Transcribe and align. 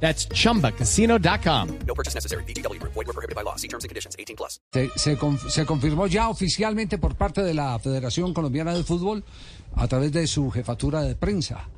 That's 0.00 0.28
chumbacasino.com. 0.28 1.68
No 1.86 1.94
purchase 1.94 2.14
necessary. 2.14 2.44
BGW. 2.44 2.80
Void 2.82 3.06
were 3.06 3.12
prohibited 3.12 3.34
by 3.34 3.42
law. 3.42 3.56
See 3.56 3.68
terms 3.68 3.84
and 3.84 3.88
conditions. 3.90 4.14
18 4.18 4.36
plus. 4.36 4.60
Se, 4.72 4.88
se 4.96 5.16
con- 5.16 5.38
se 5.38 5.64
confirmó 5.64 6.06
ya 6.06 6.28
oficialmente 6.28 6.98
por 6.98 7.14
parte 7.16 7.42
de 7.42 7.54
la 7.54 7.78
Federación 7.78 8.32
Colombiana 8.34 8.74
de 8.74 8.84
Fútbol 8.84 9.24
a 9.74 9.88
través 9.88 10.12
de 10.12 10.26
su 10.26 10.50
jefatura 10.50 11.02
de 11.02 11.14
prensa. 11.16 11.68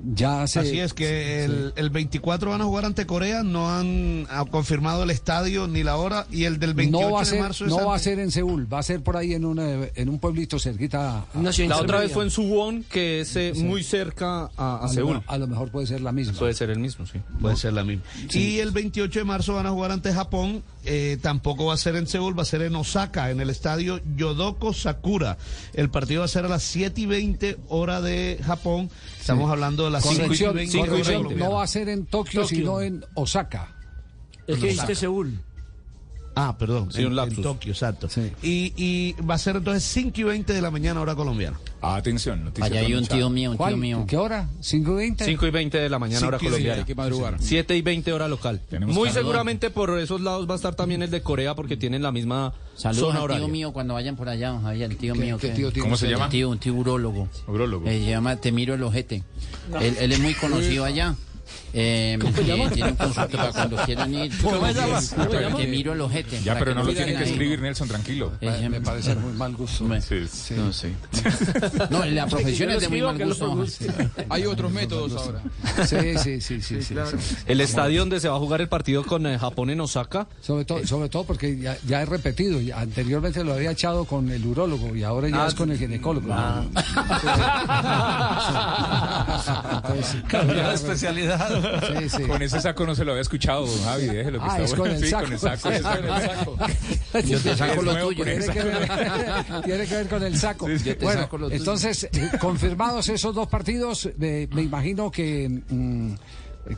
Ya 0.00 0.46
se, 0.46 0.60
Así 0.60 0.78
es 0.78 0.94
que 0.94 1.44
el, 1.44 1.72
el 1.76 1.90
24 1.90 2.50
van 2.50 2.60
a 2.60 2.64
jugar 2.64 2.84
ante 2.84 3.04
Corea, 3.06 3.42
no 3.42 3.70
han 3.70 4.26
confirmado 4.50 5.02
el 5.02 5.10
estadio 5.10 5.66
ni 5.66 5.82
la 5.82 5.96
hora 5.96 6.26
y 6.30 6.44
el 6.44 6.58
del 6.60 6.74
28 6.74 7.08
no 7.08 7.14
va 7.14 7.22
a 7.22 7.24
de 7.24 7.40
marzo 7.40 7.64
es 7.64 7.70
no 7.70 7.84
va 7.86 7.96
a 7.96 7.98
ser 7.98 8.18
en 8.20 8.30
Seúl, 8.30 8.72
va 8.72 8.78
a 8.78 8.82
ser 8.82 9.02
por 9.02 9.16
ahí 9.16 9.34
en 9.34 9.44
un, 9.44 9.58
eh, 9.58 9.92
en 9.96 10.08
un 10.08 10.18
pueblito 10.18 10.58
cerquita. 10.58 11.24
a- 11.34 11.42
La 11.42 11.78
otra 11.78 11.98
vez 12.00 12.12
fue 12.12 12.24
en 12.24 12.30
Suwon, 12.30 12.84
que 12.84 13.20
es 13.22 13.34
eh, 13.36 13.52
muy 13.56 13.82
cerca 13.82 14.44
a, 14.44 14.50
a 14.56 14.76
a, 14.78 14.82
lo, 14.86 14.88
Seúl. 14.92 15.22
a 15.26 15.38
lo 15.38 15.46
mejor 15.48 15.70
puede 15.70 15.86
ser 15.86 16.00
la 16.00 16.12
misma. 16.12 16.34
Puede 16.38 16.54
ser 16.54 16.70
el 16.70 16.78
mismo, 16.78 17.04
sí. 17.06 17.18
Puede 17.40 17.56
ser 17.56 17.72
la 17.72 17.82
misma. 17.84 18.04
Y 18.32 18.58
el 18.60 18.70
28 18.70 19.18
de 19.18 19.24
marzo 19.24 19.54
van 19.54 19.66
a 19.66 19.70
jugar 19.70 19.90
ante 19.92 20.12
Japón. 20.12 20.62
eh, 20.90 21.18
tampoco 21.20 21.66
va 21.66 21.74
a 21.74 21.76
ser 21.76 21.96
en 21.96 22.06
Seúl, 22.06 22.38
va 22.38 22.42
a 22.42 22.46
ser 22.46 22.62
en 22.62 22.74
Osaka, 22.74 23.30
en 23.30 23.40
el 23.40 23.50
estadio 23.50 24.00
Yodoko 24.16 24.72
Sakura. 24.72 25.36
El 25.74 25.90
partido 25.90 26.20
va 26.20 26.24
a 26.24 26.28
ser 26.28 26.46
a 26.46 26.48
las 26.48 26.62
7 26.62 27.00
y 27.02 27.06
20 27.06 27.58
hora 27.68 28.00
de 28.00 28.40
Japón. 28.42 28.88
Estamos 29.28 29.50
hablando 29.50 29.84
de 29.84 29.90
las 29.90 30.02
5 30.04 30.14
y 30.14 30.18
Corrección, 30.22 30.54
20 30.54 30.72
cinco 30.72 30.78
y 30.78 30.88
hora 30.88 30.90
corrección, 30.90 31.22
colombiana. 31.22 31.50
no 31.50 31.56
va 31.56 31.62
a 31.62 31.66
ser 31.66 31.88
en 31.90 32.06
Tokio, 32.06 32.40
Tokio. 32.42 32.56
sino 32.56 32.80
en 32.80 33.04
Osaka. 33.12 33.76
Es 34.46 34.58
que 34.58 34.68
dijiste 34.68 34.94
Seúl. 34.94 35.38
Ah, 36.40 36.56
perdón. 36.58 36.92
Sí, 36.92 37.00
en, 37.00 37.08
un 37.08 37.16
lapsus. 37.16 37.38
en 37.38 37.42
Tokio, 37.42 37.72
exacto. 37.72 38.08
Sí. 38.08 38.30
Y, 38.42 38.72
y 38.76 39.12
va 39.22 39.34
a 39.34 39.38
ser 39.38 39.56
entonces 39.56 39.82
5 39.84 40.20
y 40.20 40.22
20 40.22 40.52
de 40.52 40.62
la 40.62 40.70
mañana 40.70 41.00
hora 41.00 41.14
colombiana. 41.16 41.58
Atención, 41.80 42.44
noticia. 42.44 42.64
Allá 42.66 42.80
hay 42.80 42.94
un 42.94 43.06
tío 43.06 43.30
mío, 43.30 43.50
un 43.50 43.56
tío 43.56 43.58
¿Cuál? 43.58 43.76
mío. 43.76 44.04
¿Qué 44.08 44.16
hora? 44.16 44.48
¿5 44.62 44.92
y 44.92 44.94
20? 44.96 45.24
5 45.24 45.46
y 45.46 45.50
20 45.50 45.78
de 45.78 45.88
la 45.88 45.98
mañana, 45.98 46.26
hora 46.26 46.38
colombiana. 46.38 46.78
hay 46.80 46.84
que 46.84 46.94
madrugar. 46.94 47.36
7 47.40 47.76
y 47.76 47.82
20 47.82 48.12
hora 48.12 48.28
local. 48.28 48.60
Tenemos 48.68 48.94
Muy 48.94 49.08
calor. 49.08 49.22
seguramente 49.22 49.70
por 49.70 49.98
esos 49.98 50.20
lados 50.20 50.48
va 50.48 50.54
a 50.54 50.56
estar 50.56 50.74
también 50.74 51.02
el 51.02 51.10
de 51.10 51.22
Corea 51.22 51.54
porque 51.54 51.76
tienen 51.76 52.02
la 52.02 52.12
misma 52.12 52.52
Saludos 52.76 53.06
zona 53.08 53.18
al 53.18 53.24
horaria. 53.24 53.44
tío 53.44 53.52
mío 53.52 53.72
cuando 53.72 53.94
vayan 53.94 54.16
por 54.16 54.28
allá, 54.28 54.58
Javier, 54.60 54.90
el 54.90 54.96
tío 54.96 55.14
¿Qué- 55.14 55.20
mío. 55.20 55.38
qué 55.38 55.48
que- 55.50 55.54
tío 55.54 55.72
tiene 55.72 55.86
¿Cómo 55.86 55.96
se 55.96 56.08
llama? 56.08 56.24
Un 56.26 56.30
tío, 56.30 56.50
un 56.50 56.58
tío 56.58 56.74
urólogo. 56.74 57.28
Urólogo. 57.46 57.86
Eh, 57.88 57.98
se 58.04 58.10
llama 58.10 58.36
Te 58.36 58.50
miro 58.52 58.74
el 58.74 58.82
ojete. 58.82 59.22
Él, 59.80 59.96
él 60.00 60.12
es 60.12 60.20
muy 60.20 60.34
conocido 60.34 60.84
allá. 60.84 61.14
Eh, 61.72 62.18
eh, 62.20 62.68
tiene 62.72 62.90
un 62.90 62.96
consulto 62.96 63.36
para 63.36 63.52
cuando 63.52 63.76
quieran 63.84 64.14
ir. 64.14 64.32
Te 65.56 65.66
miro 65.66 65.92
el 65.92 66.00
ojete. 66.00 66.40
Ya, 66.42 66.58
pero 66.58 66.74
no 66.74 66.82
lo 66.82 66.92
tienen 66.94 67.16
que 67.18 67.24
escribir, 67.24 67.60
Nelson, 67.60 67.88
tranquilo. 67.88 68.32
Eh, 68.40 68.68
Me 68.70 68.80
parece 68.80 69.14
muy 69.14 69.32
mal 69.34 69.54
gusto. 69.54 69.84
me- 69.84 70.00
Sí. 70.00 70.54
No, 70.56 70.72
sí. 70.72 70.88
No, 71.90 72.04
la 72.04 72.26
profesión 72.26 72.70
es 72.70 72.80
de 72.80 72.88
muy 72.88 73.02
mal 73.02 73.18
gusto. 73.22 73.64
Hay 74.30 74.46
otros 74.46 74.72
métodos 74.72 75.12
ahora. 75.20 75.42
Sí, 75.86 76.18
sí, 76.18 76.40
sí, 76.40 76.60
sí. 76.62 76.78
El 77.46 77.60
estadio 77.60 78.00
donde 78.00 78.20
se 78.20 78.28
va 78.28 78.36
a 78.36 78.38
jugar 78.38 78.60
el 78.60 78.68
partido 78.68 79.04
con 79.04 79.26
eh, 79.26 79.38
Japón 79.38 79.70
en 79.70 79.80
Osaka. 79.80 80.26
Sobre 80.40 80.64
todo, 80.64 80.86
sobre 80.86 81.08
todo 81.08 81.24
porque 81.24 81.58
ya, 81.58 81.76
ya 81.86 82.02
he 82.02 82.06
repetido, 82.06 82.60
ya 82.60 82.80
anteriormente 82.80 83.44
lo 83.44 83.52
había 83.54 83.70
echado 83.72 84.04
con 84.04 84.30
el 84.30 84.44
urólogo 84.46 84.94
y 84.96 85.02
ahora 85.02 85.28
ya 85.28 85.44
Ah, 85.44 85.48
es 85.48 85.54
con 85.54 85.70
el 85.70 85.78
ginecólogo. 85.78 86.28
Entonces, 89.74 90.22
Cambiar 90.28 90.68
de 90.68 90.74
especialidad. 90.74 91.37
sí, 92.00 92.08
sí. 92.08 92.22
Con 92.24 92.42
ese 92.42 92.60
saco 92.60 92.84
no 92.86 92.94
se 92.94 93.04
lo 93.04 93.12
había 93.12 93.22
escuchado, 93.22 93.66
don 93.66 93.82
Javi. 93.84 94.06
Déjelo 94.06 94.38
que 94.38 94.44
Ah, 94.48 94.58
está 94.60 94.64
es 94.64 94.74
con 94.74 94.90
el 94.90 94.98
Sí, 95.00 95.06
saco. 95.10 95.24
con 95.24 95.32
el 95.32 95.38
saco. 95.38 95.70
es 95.70 95.82
con 95.82 96.04
el 96.04 96.10
saco. 96.22 96.56
Yo 97.26 97.40
te 97.40 97.56
saco 97.56 97.72
Es 97.72 97.82
lo 97.82 97.92
nuevo 97.92 98.08
tuyo. 98.08 98.18
con 98.24 98.28
el 98.28 98.38
Tiene 98.40 98.52
que, 98.54 98.62
ver, 98.62 98.88
tiene 99.64 99.86
que 99.86 99.94
ver 99.94 100.08
con 100.08 100.22
el 100.22 100.38
saco. 100.38 100.68
Bueno, 101.02 101.28
entonces, 101.50 102.04
eh, 102.04 102.30
confirmados 102.40 103.08
esos 103.08 103.34
dos 103.34 103.48
partidos, 103.48 104.08
eh, 104.20 104.48
me 104.52 104.62
imagino 104.62 105.10
que, 105.10 105.48
mm, 105.68 106.12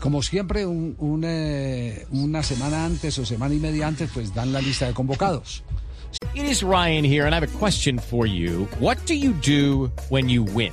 como 0.01 0.23
siempre, 0.23 0.65
un- 0.67 0.95
un, 0.99 1.23
eh, 1.27 2.07
una 2.13 2.43
semana 2.43 2.85
antes 2.85 3.19
o 3.19 3.27
semana 3.27 3.55
y 3.55 3.59
media 3.59 3.87
antes, 3.89 4.11
pues 4.13 4.33
dan 4.35 4.53
la 4.53 4.61
lista 4.61 4.87
de 4.87 4.95
convocados. 4.95 5.65
It 6.35 6.45
is 6.45 6.63
Ryan 6.63 7.05
here, 7.05 7.25
and 7.27 7.33
I 7.33 7.37
have 7.37 7.45
a 7.49 7.59
question 7.59 7.99
for 7.99 8.27
you. 8.27 8.69
What 8.81 8.99
do 9.07 9.15
you 9.15 9.33
do 9.45 9.91
when 10.11 10.29
you 10.29 10.43
win? 10.45 10.73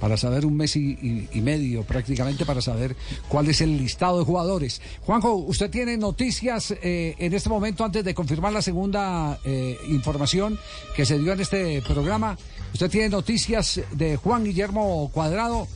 para 0.00 0.16
saber 0.16 0.46
un 0.46 0.56
mes 0.56 0.76
y, 0.76 1.28
y- 1.32 1.40
medio 1.40 1.82
prácticamente 1.82 2.44
para 2.44 2.60
saber 2.60 2.94
cuál 3.28 3.48
es 3.48 3.60
el 3.60 3.76
listado 3.78 4.18
de 4.18 4.24
jugadores. 4.24 4.80
Juanjo, 5.02 5.34
usted 5.34 5.70
tiene 5.70 5.96
noticias 5.96 6.72
eh, 6.82 7.14
en 7.18 7.32
este 7.32 7.48
momento 7.48 7.84
antes 7.84 8.04
de 8.04 8.14
confirmar 8.14 8.52
la 8.52 8.62
segunda 8.62 9.38
eh, 9.44 9.78
información 9.88 10.58
que 10.94 11.06
se 11.06 11.18
dio 11.18 11.32
en 11.32 11.40
este 11.40 11.80
programa. 11.82 12.36
Usted 12.72 12.90
tiene 12.90 13.08
noticias 13.08 13.80
de 13.92 14.16
Juan 14.16 14.44
Guillermo 14.44 15.10
Cuadrado. 15.12 15.66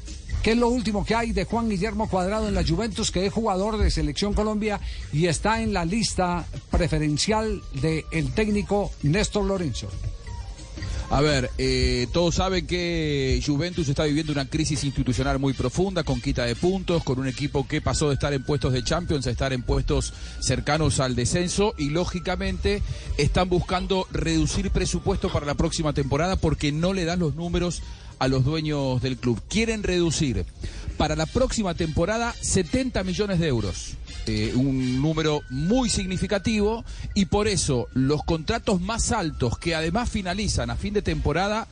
¿Qué 0.43 0.51
es 0.53 0.57
lo 0.59 0.69
último 0.69 1.05
que 1.05 1.15
hay 1.15 1.31
de 1.33 1.45
Juan 1.45 1.69
Guillermo 1.71 2.09
Cuadrado 2.09 2.49
en 2.49 2.55
la 2.55 2.65
Juventus, 2.67 3.13
que 3.13 3.25
es 3.27 3.33
jugador 3.33 3.79
de 3.79 3.91
Selección 3.93 4.35
Colombia 4.35 4.81
y 5.13 5.27
está 5.27 5.63
en 5.63 5.73
la 5.73 5.85
lista 5.85 6.45
preferencial 6.71 7.63
del 7.81 8.33
técnico 8.35 8.91
Néstor 9.05 9.45
Lorenzo? 9.45 9.89
A 11.13 11.21
ver, 11.21 11.51
eh, 11.59 12.07
todos 12.11 12.37
saben 12.37 12.67
que 12.67 13.39
Juventus 13.45 13.87
está 13.87 14.05
viviendo 14.05 14.33
una 14.33 14.49
crisis 14.49 14.83
institucional 14.83 15.39
muy 15.39 15.53
profunda, 15.53 16.05
con 16.05 16.23
quita 16.23 16.47
de 16.47 16.57
puntos, 16.57 17.05
con 17.05 17.19
un 17.19 17.29
equipo 17.29 17.69
que 17.69 17.83
pasó 17.83 18.09
de 18.09 18.15
estar 18.15 18.33
en 18.33 18.43
puestos 18.43 18.73
de 18.73 18.83
Champions 18.83 19.27
a 19.27 19.31
estar 19.31 19.53
en 19.53 19.61
puestos 19.61 20.15
cercanos 20.41 21.01
al 21.01 21.15
descenso 21.15 21.75
y 21.77 21.91
lógicamente 21.91 22.83
están 23.19 23.51
buscando 23.51 24.07
reducir 24.11 24.71
presupuesto 24.71 25.29
para 25.31 25.45
la 25.45 25.55
próxima 25.55 25.93
temporada 25.93 26.37
porque 26.37 26.73
no 26.73 26.95
le 26.95 27.05
dan 27.05 27.19
los 27.19 27.35
números 27.35 27.83
a 28.19 28.27
los 28.27 28.43
dueños 28.43 29.03
del 29.03 29.19
club. 29.19 29.39
Quieren 29.51 29.83
reducir 29.83 30.47
para 30.97 31.15
la 31.15 31.27
próxima 31.27 31.75
temporada 31.75 32.35
70 32.41 33.05
millones 33.05 33.39
de 33.39 33.49
euros. 33.49 33.99
Eh, 34.27 34.53
un 34.55 35.03
número 35.03 35.43
muy 35.51 35.91
significativo 35.91 36.85
y 37.13 37.25
por 37.25 37.49
eso 37.49 37.89
los 37.93 38.23
contratos 38.23 38.81
más 38.81 39.11
altos 39.11 39.59
que 39.59 39.75
además 39.75 40.09
finalizan 40.09 40.71
a 40.71 40.77
fin 40.77 40.95
de 40.95 41.03
temporada 41.03 41.67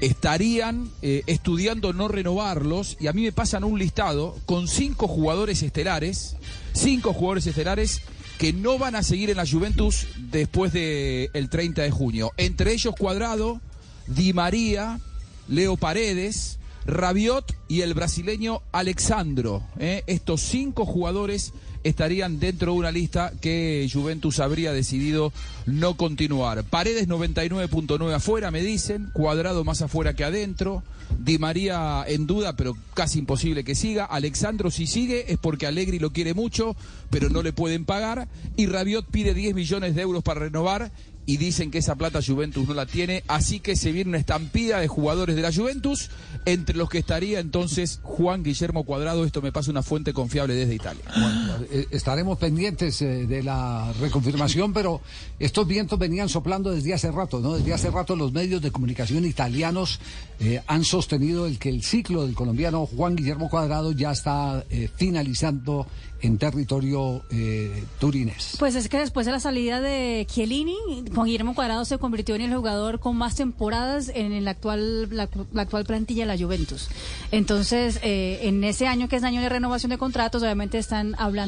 estarían 0.00 0.90
eh, 1.00 1.22
estudiando 1.26 1.94
no 1.94 2.08
renovarlos 2.08 2.98
y 3.00 3.06
a 3.06 3.14
mí 3.14 3.22
me 3.22 3.32
pasan 3.32 3.64
un 3.64 3.78
listado 3.78 4.36
con 4.44 4.68
cinco 4.68 5.08
jugadores 5.08 5.62
estelares, 5.62 6.36
cinco 6.74 7.14
jugadores 7.14 7.46
estelares 7.46 8.02
que 8.38 8.52
no 8.52 8.78
van 8.78 8.94
a 8.94 9.02
seguir 9.02 9.30
en 9.30 9.38
la 9.38 9.46
Juventus 9.46 10.06
después 10.30 10.72
del 10.72 11.30
el 11.32 11.48
30 11.48 11.82
de 11.82 11.90
junio. 11.90 12.32
Entre 12.36 12.72
ellos 12.72 12.94
Cuadrado, 12.96 13.60
Di 14.06 14.32
María, 14.32 15.00
Leo 15.48 15.76
Paredes, 15.76 16.57
Rabiot 16.88 17.54
y 17.68 17.82
el 17.82 17.92
brasileño 17.92 18.62
Alexandro. 18.72 19.62
¿eh? 19.78 20.04
Estos 20.06 20.40
cinco 20.40 20.86
jugadores 20.86 21.52
estarían 21.84 22.40
dentro 22.40 22.72
de 22.72 22.78
una 22.78 22.90
lista 22.90 23.32
que 23.42 23.86
Juventus 23.92 24.40
habría 24.40 24.72
decidido 24.72 25.30
no 25.66 25.98
continuar. 25.98 26.64
Paredes 26.64 27.06
99.9 27.06 28.14
afuera, 28.14 28.50
me 28.50 28.62
dicen, 28.62 29.10
cuadrado 29.12 29.64
más 29.64 29.82
afuera 29.82 30.14
que 30.14 30.24
adentro. 30.24 30.82
Di 31.18 31.38
María 31.38 32.04
en 32.08 32.26
duda, 32.26 32.56
pero 32.56 32.74
casi 32.94 33.18
imposible 33.18 33.64
que 33.64 33.74
siga. 33.74 34.06
Alexandro 34.06 34.70
si 34.70 34.86
sigue 34.86 35.30
es 35.30 35.38
porque 35.38 35.66
Allegri 35.66 35.98
lo 35.98 36.10
quiere 36.12 36.32
mucho, 36.32 36.74
pero 37.10 37.28
no 37.28 37.42
le 37.42 37.52
pueden 37.52 37.84
pagar. 37.84 38.28
Y 38.56 38.64
Rabiot 38.64 39.06
pide 39.10 39.34
10 39.34 39.54
millones 39.54 39.94
de 39.94 40.02
euros 40.02 40.22
para 40.22 40.40
renovar 40.40 40.90
y 41.28 41.36
dicen 41.36 41.70
que 41.70 41.76
esa 41.76 41.94
plata 41.94 42.20
Juventus 42.26 42.66
no 42.66 42.72
la 42.72 42.86
tiene, 42.86 43.22
así 43.28 43.60
que 43.60 43.76
se 43.76 43.92
viene 43.92 44.08
una 44.08 44.18
estampida 44.18 44.80
de 44.80 44.88
jugadores 44.88 45.36
de 45.36 45.42
la 45.42 45.52
Juventus, 45.52 46.08
entre 46.46 46.74
los 46.74 46.88
que 46.88 46.96
estaría 46.96 47.38
entonces 47.38 48.00
Juan 48.02 48.42
Guillermo 48.42 48.84
Cuadrado, 48.84 49.26
esto 49.26 49.42
me 49.42 49.52
pasa 49.52 49.70
una 49.70 49.82
fuente 49.82 50.14
confiable 50.14 50.54
desde 50.54 50.74
Italia. 50.74 51.04
Bueno, 51.18 51.47
estaremos 51.90 52.38
pendientes 52.38 53.00
eh, 53.02 53.26
de 53.26 53.42
la 53.42 53.92
reconfirmación, 54.00 54.72
pero 54.72 55.00
estos 55.38 55.66
vientos 55.66 55.98
venían 55.98 56.28
soplando 56.28 56.70
desde 56.70 56.94
hace 56.94 57.10
rato, 57.10 57.40
¿no? 57.40 57.54
Desde 57.54 57.72
hace 57.72 57.90
rato 57.90 58.16
los 58.16 58.32
medios 58.32 58.62
de 58.62 58.70
comunicación 58.70 59.24
italianos 59.24 60.00
eh, 60.40 60.62
han 60.66 60.84
sostenido 60.84 61.46
el 61.46 61.58
que 61.58 61.68
el 61.68 61.82
ciclo 61.82 62.24
del 62.26 62.34
colombiano 62.34 62.86
Juan 62.86 63.16
Guillermo 63.16 63.48
Cuadrado 63.48 63.92
ya 63.92 64.12
está 64.12 64.64
eh, 64.70 64.88
finalizando 64.96 65.86
en 66.20 66.38
territorio 66.38 67.22
eh, 67.30 67.84
turinés. 68.00 68.56
Pues 68.58 68.74
es 68.74 68.88
que 68.88 68.98
después 68.98 69.26
de 69.26 69.32
la 69.32 69.40
salida 69.40 69.80
de 69.80 70.26
Chiellini, 70.28 70.76
Juan 71.14 71.26
Guillermo 71.26 71.54
Cuadrado 71.54 71.84
se 71.84 71.98
convirtió 71.98 72.34
en 72.34 72.42
el 72.42 72.54
jugador 72.54 72.98
con 72.98 73.16
más 73.16 73.36
temporadas 73.36 74.10
en 74.12 74.32
el 74.32 74.48
actual, 74.48 75.14
la, 75.14 75.28
la 75.52 75.62
actual 75.62 75.84
plantilla 75.84 76.26
de 76.26 76.36
la 76.36 76.42
Juventus. 76.42 76.88
Entonces, 77.30 78.00
eh, 78.02 78.40
en 78.42 78.64
ese 78.64 78.86
año 78.86 79.08
que 79.08 79.16
es 79.16 79.22
año 79.22 79.40
de 79.40 79.48
renovación 79.48 79.90
de 79.90 79.98
contratos, 79.98 80.42
obviamente 80.42 80.78
están 80.78 81.14
hablando 81.18 81.47